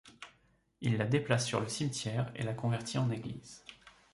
Il 0.81 0.97
la 0.97 1.05
déplace 1.05 1.45
sur 1.45 1.59
le 1.59 1.69
cimetière 1.69 2.31
et 2.35 2.41
la 2.41 2.55
convertit 2.55 2.97
en 2.97 3.11
église. 3.11 3.63